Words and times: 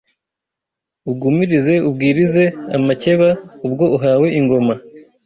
Ugumirize 1.11 1.73
ubwirize 1.87 2.43
amakeba 2.77 3.27
Ubwo 3.65 3.85
uhawe 3.95 4.27
ingoma 4.39 4.73